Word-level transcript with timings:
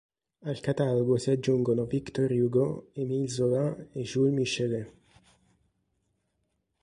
Al 0.45 0.59
catalogo 0.61 1.17
si 1.19 1.29
aggiungono 1.29 1.85
Victor 1.85 2.31
Hugo, 2.31 2.89
Émile 2.93 3.27
Zola 3.27 3.87
e 3.91 4.01
Jules 4.01 4.33
Michelet. 4.33 4.91